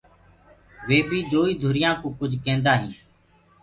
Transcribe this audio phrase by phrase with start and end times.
[0.87, 2.99] وي بي دوئيٚ ڌُريانٚوٚ ڪُج ڪيندآ هينٚ۔